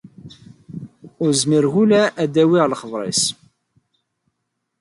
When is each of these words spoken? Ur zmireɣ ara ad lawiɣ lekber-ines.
Ur 1.23 1.31
zmireɣ 1.41 1.75
ara 1.83 2.01
ad 2.21 2.29
lawiɣ 2.35 2.65
lekber-ines. 2.67 3.21